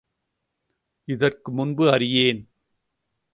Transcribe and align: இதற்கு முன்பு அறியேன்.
இதற்கு 1.07 1.51
முன்பு 1.51 1.85
அறியேன். 1.91 2.41